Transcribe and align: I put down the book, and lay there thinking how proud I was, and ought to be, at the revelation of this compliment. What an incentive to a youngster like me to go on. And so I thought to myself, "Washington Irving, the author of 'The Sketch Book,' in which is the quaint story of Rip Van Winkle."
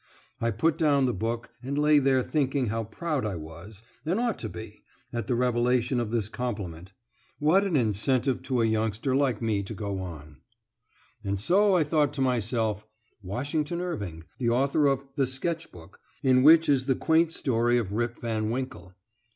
I 0.39 0.49
put 0.49 0.79
down 0.79 1.05
the 1.05 1.13
book, 1.13 1.51
and 1.61 1.77
lay 1.77 1.99
there 1.99 2.23
thinking 2.23 2.69
how 2.69 2.85
proud 2.85 3.23
I 3.23 3.35
was, 3.35 3.83
and 4.03 4.19
ought 4.19 4.39
to 4.39 4.49
be, 4.49 4.81
at 5.13 5.27
the 5.27 5.35
revelation 5.35 5.99
of 5.99 6.09
this 6.09 6.27
compliment. 6.27 6.91
What 7.37 7.63
an 7.65 7.75
incentive 7.75 8.41
to 8.41 8.63
a 8.63 8.65
youngster 8.65 9.15
like 9.15 9.43
me 9.43 9.61
to 9.61 9.75
go 9.75 9.99
on. 9.99 10.37
And 11.23 11.39
so 11.39 11.75
I 11.75 11.83
thought 11.83 12.13
to 12.13 12.21
myself, 12.21 12.83
"Washington 13.21 13.79
Irving, 13.79 14.23
the 14.39 14.49
author 14.49 14.87
of 14.87 15.05
'The 15.17 15.27
Sketch 15.27 15.71
Book,' 15.71 15.99
in 16.23 16.41
which 16.41 16.67
is 16.67 16.87
the 16.87 16.95
quaint 16.95 17.31
story 17.31 17.77
of 17.77 17.91
Rip 17.93 18.17
Van 18.19 18.49
Winkle." 18.49 18.95